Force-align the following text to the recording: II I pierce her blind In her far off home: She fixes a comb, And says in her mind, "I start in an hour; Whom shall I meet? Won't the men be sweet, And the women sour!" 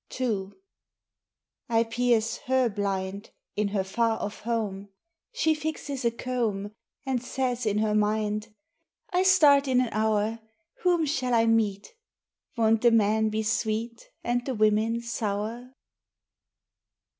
II 0.19 0.53
I 1.69 1.83
pierce 1.83 2.37
her 2.47 2.69
blind 2.69 3.29
In 3.55 3.67
her 3.67 3.83
far 3.83 4.19
off 4.19 4.39
home: 4.39 4.89
She 5.31 5.53
fixes 5.53 6.03
a 6.03 6.09
comb, 6.09 6.71
And 7.05 7.21
says 7.21 7.67
in 7.67 7.77
her 7.77 7.93
mind, 7.93 8.51
"I 9.11 9.21
start 9.21 9.67
in 9.67 9.79
an 9.79 9.89
hour; 9.91 10.39
Whom 10.81 11.05
shall 11.05 11.35
I 11.35 11.45
meet? 11.45 11.93
Won't 12.57 12.81
the 12.81 12.89
men 12.89 13.29
be 13.29 13.43
sweet, 13.43 14.09
And 14.23 14.43
the 14.43 14.55
women 14.55 15.01
sour!" 15.01 15.75